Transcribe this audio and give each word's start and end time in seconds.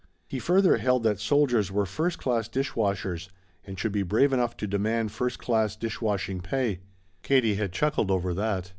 He 0.27 0.39
further 0.39 0.77
held 0.77 1.03
that 1.03 1.19
soldiers 1.19 1.71
were 1.71 1.85
first 1.85 2.17
class 2.17 2.49
dishwashers 2.49 3.29
and 3.63 3.77
should 3.77 3.91
be 3.91 4.01
brave 4.01 4.33
enough 4.33 4.57
to 4.57 4.65
demand 4.65 5.11
first 5.11 5.37
class 5.37 5.75
dishwashing 5.75 6.41
pay. 6.41 6.79
Katie 7.21 7.53
had 7.53 7.71
chuckled 7.71 8.09
over 8.09 8.33
that. 8.33 8.67